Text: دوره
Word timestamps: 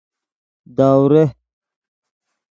دوره 0.77 1.23